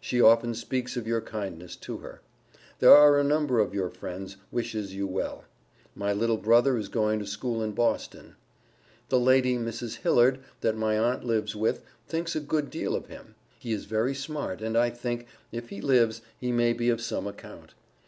She 0.00 0.20
often 0.20 0.54
speaks 0.54 0.96
of 0.96 1.04
your 1.08 1.20
kindness 1.20 1.74
to 1.78 1.96
her. 1.96 2.20
There 2.78 2.96
are 2.96 3.18
a 3.18 3.24
number 3.24 3.58
of 3.58 3.74
your 3.74 3.90
friends 3.90 4.36
wishes 4.52 4.94
you 4.94 5.08
well. 5.08 5.46
My 5.96 6.12
little 6.12 6.36
brother 6.36 6.78
is 6.78 6.86
going 6.86 7.18
to 7.18 7.26
school 7.26 7.60
in 7.60 7.72
Boston. 7.72 8.36
The 9.08 9.18
lady, 9.18 9.56
Mrs. 9.58 9.96
Hillard, 9.96 10.38
that 10.60 10.76
my 10.76 10.96
Aunt 10.96 11.24
lives 11.24 11.56
with, 11.56 11.82
thinks 12.06 12.36
a 12.36 12.40
good 12.40 12.70
deal 12.70 12.94
of 12.94 13.08
him. 13.08 13.34
He 13.58 13.72
is 13.72 13.86
very 13.86 14.14
smart 14.14 14.62
and 14.62 14.78
I 14.78 14.90
think, 14.90 15.26
if 15.50 15.70
he 15.70 15.80
lives, 15.80 16.22
he 16.38 16.52
may 16.52 16.72
be 16.72 16.88
of 16.88 17.00
some 17.00 17.26
account. 17.26 17.74